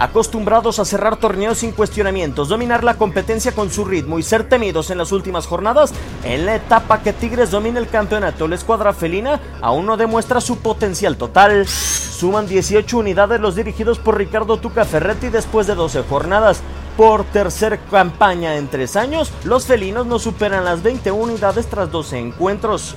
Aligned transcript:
Acostumbrados 0.00 0.78
a 0.78 0.86
cerrar 0.86 1.18
torneos 1.18 1.58
sin 1.58 1.72
cuestionamientos, 1.72 2.48
dominar 2.48 2.84
la 2.84 2.94
competencia 2.94 3.52
con 3.52 3.70
su 3.70 3.84
ritmo 3.84 4.18
y 4.18 4.22
ser 4.22 4.48
temidos 4.48 4.88
en 4.88 4.96
las 4.96 5.12
últimas 5.12 5.46
jornadas, 5.46 5.92
en 6.24 6.46
la 6.46 6.54
etapa 6.54 7.02
que 7.02 7.12
Tigres 7.12 7.50
domina 7.50 7.78
el 7.78 7.86
campeonato, 7.86 8.48
la 8.48 8.54
escuadra 8.54 8.94
felina 8.94 9.38
aún 9.60 9.84
no 9.84 9.98
demuestra 9.98 10.40
su 10.40 10.56
potencial 10.56 11.18
total. 11.18 11.68
Suman 11.68 12.46
18 12.46 12.96
unidades 12.96 13.42
los 13.42 13.56
dirigidos 13.56 13.98
por 13.98 14.16
Ricardo 14.16 14.56
Tuca 14.56 14.86
Ferretti 14.86 15.28
después 15.28 15.66
de 15.66 15.74
12 15.74 16.04
jornadas. 16.04 16.62
Por 16.96 17.24
tercer 17.24 17.78
campaña 17.90 18.56
en 18.56 18.68
tres 18.68 18.96
años, 18.96 19.30
los 19.44 19.66
felinos 19.66 20.06
no 20.06 20.18
superan 20.18 20.64
las 20.64 20.82
20 20.82 21.10
unidades 21.12 21.66
tras 21.66 21.90
12 21.90 22.18
encuentros. 22.18 22.96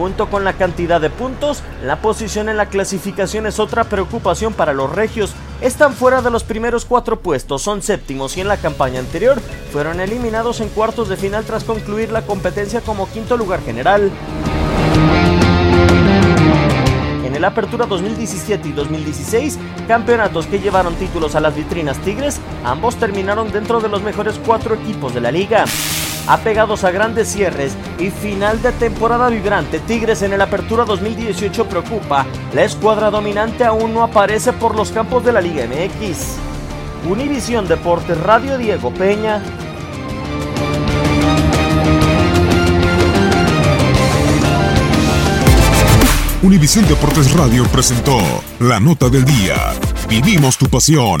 Junto 0.00 0.30
con 0.30 0.44
la 0.44 0.54
cantidad 0.54 0.98
de 0.98 1.10
puntos, 1.10 1.62
la 1.84 2.00
posición 2.00 2.48
en 2.48 2.56
la 2.56 2.70
clasificación 2.70 3.44
es 3.44 3.58
otra 3.58 3.84
preocupación 3.84 4.54
para 4.54 4.72
los 4.72 4.90
regios. 4.90 5.34
Están 5.60 5.92
fuera 5.92 6.22
de 6.22 6.30
los 6.30 6.42
primeros 6.42 6.86
cuatro 6.86 7.20
puestos, 7.20 7.60
son 7.60 7.82
séptimos 7.82 8.34
y 8.38 8.40
en 8.40 8.48
la 8.48 8.56
campaña 8.56 8.98
anterior 8.98 9.38
fueron 9.70 10.00
eliminados 10.00 10.62
en 10.62 10.70
cuartos 10.70 11.10
de 11.10 11.18
final 11.18 11.44
tras 11.44 11.64
concluir 11.64 12.10
la 12.12 12.22
competencia 12.22 12.80
como 12.80 13.10
quinto 13.10 13.36
lugar 13.36 13.60
general. 13.60 14.10
En 17.26 17.36
el 17.36 17.44
Apertura 17.44 17.84
2017 17.84 18.70
y 18.70 18.72
2016, 18.72 19.58
campeonatos 19.86 20.46
que 20.46 20.60
llevaron 20.60 20.94
títulos 20.94 21.34
a 21.34 21.40
las 21.40 21.54
vitrinas 21.54 21.98
Tigres, 21.98 22.40
ambos 22.64 22.96
terminaron 22.96 23.52
dentro 23.52 23.80
de 23.80 23.90
los 23.90 24.00
mejores 24.00 24.40
cuatro 24.46 24.76
equipos 24.76 25.12
de 25.12 25.20
la 25.20 25.30
liga 25.30 25.66
apegados 26.26 26.84
a 26.84 26.90
grandes 26.90 27.28
cierres 27.28 27.76
y 27.98 28.10
final 28.10 28.62
de 28.62 28.72
temporada 28.72 29.28
vibrante. 29.28 29.80
Tigres 29.80 30.22
en 30.22 30.32
el 30.32 30.40
Apertura 30.40 30.84
2018 30.84 31.66
preocupa. 31.66 32.26
La 32.54 32.64
escuadra 32.64 33.10
dominante 33.10 33.64
aún 33.64 33.94
no 33.94 34.02
aparece 34.02 34.52
por 34.52 34.74
los 34.74 34.90
campos 34.90 35.24
de 35.24 35.32
la 35.32 35.40
Liga 35.40 35.64
MX. 35.66 36.36
Univisión 37.08 37.66
Deportes 37.66 38.20
Radio 38.20 38.58
Diego 38.58 38.92
Peña. 38.92 39.42
Univisión 46.42 46.86
Deportes 46.88 47.32
Radio 47.32 47.64
presentó 47.64 48.18
la 48.60 48.80
nota 48.80 49.08
del 49.10 49.24
día. 49.24 49.74
Vivimos 50.08 50.56
tu 50.56 50.66
pasión. 50.66 51.20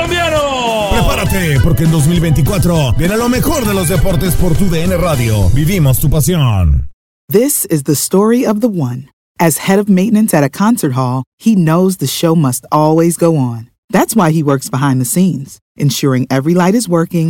Porque 1.63 1.85
en 1.85 1.91
2024 1.91 2.93
viene 2.97 3.15
lo 3.15 3.29
mejor 3.29 3.65
de 3.65 3.73
los 3.73 3.87
deportes 3.87 4.35
por 4.35 4.53
tu 4.57 4.69
DN 4.69 4.97
Radio. 4.97 5.49
Vivimos 5.53 5.99
tu 5.99 6.09
pasión. 6.09 6.89
This 7.29 7.65
is 7.67 7.83
the 7.83 7.95
story 7.95 8.45
of 8.45 8.59
the 8.59 8.67
one. 8.67 9.07
As 9.39 9.59
head 9.59 9.79
of 9.79 9.87
maintenance 9.87 10.33
at 10.33 10.43
a 10.43 10.49
concert 10.49 10.91
hall, 10.91 11.23
he 11.39 11.55
knows 11.55 11.97
the 11.97 12.05
show 12.05 12.35
must 12.35 12.65
always 12.69 13.15
go 13.15 13.37
on. 13.37 13.69
That's 13.89 14.13
why 14.13 14.31
he 14.31 14.43
works 14.43 14.69
behind 14.69 14.99
the 14.99 15.05
scenes, 15.05 15.59
ensuring 15.77 16.27
every 16.29 16.53
light 16.53 16.75
is 16.75 16.89
working, 16.89 17.29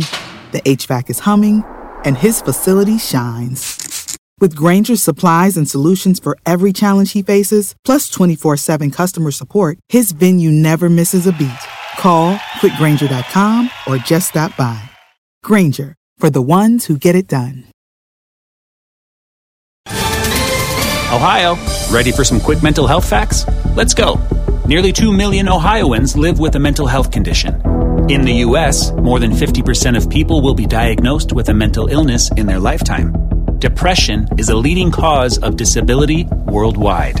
the 0.50 0.62
HVAC 0.62 1.08
is 1.08 1.20
humming, 1.20 1.62
and 2.04 2.18
his 2.18 2.42
facility 2.42 2.98
shines. 2.98 4.16
With 4.40 4.56
Granger's 4.56 5.00
supplies 5.00 5.56
and 5.56 5.70
solutions 5.70 6.18
for 6.18 6.36
every 6.44 6.72
challenge 6.72 7.12
he 7.12 7.22
faces, 7.22 7.76
plus 7.84 8.10
24 8.10 8.56
7 8.56 8.90
customer 8.90 9.30
support, 9.30 9.78
his 9.88 10.10
venue 10.10 10.50
never 10.50 10.90
misses 10.90 11.28
a 11.28 11.32
beat. 11.32 11.71
Call 12.02 12.34
quickgranger.com 12.58 13.70
or 13.86 13.96
just 13.96 14.30
stop 14.30 14.56
by. 14.56 14.82
Granger, 15.44 15.94
for 16.18 16.30
the 16.30 16.42
ones 16.42 16.86
who 16.86 16.98
get 16.98 17.14
it 17.14 17.28
done. 17.28 17.62
Ohio, 21.14 21.54
ready 21.92 22.10
for 22.10 22.24
some 22.24 22.40
quick 22.40 22.60
mental 22.60 22.88
health 22.88 23.08
facts? 23.08 23.46
Let's 23.76 23.94
go. 23.94 24.18
Nearly 24.66 24.90
2 24.90 25.12
million 25.12 25.48
Ohioans 25.48 26.16
live 26.16 26.40
with 26.40 26.56
a 26.56 26.58
mental 26.58 26.88
health 26.88 27.12
condition. 27.12 27.54
In 28.10 28.22
the 28.22 28.42
U.S., 28.46 28.90
more 28.92 29.20
than 29.20 29.30
50% 29.30 29.96
of 29.96 30.10
people 30.10 30.42
will 30.42 30.54
be 30.54 30.66
diagnosed 30.66 31.32
with 31.32 31.50
a 31.50 31.54
mental 31.54 31.86
illness 31.86 32.32
in 32.32 32.46
their 32.46 32.58
lifetime. 32.58 33.12
Depression 33.60 34.26
is 34.38 34.48
a 34.48 34.56
leading 34.56 34.90
cause 34.90 35.38
of 35.38 35.56
disability 35.56 36.24
worldwide. 36.46 37.20